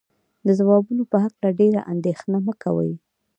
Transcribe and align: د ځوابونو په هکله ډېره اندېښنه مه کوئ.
د 0.45 0.47
ځوابونو 0.59 1.03
په 1.11 1.17
هکله 1.23 1.49
ډېره 1.59 1.81
اندېښنه 1.93 2.37
مه 2.45 2.53
کوئ. 2.63 2.93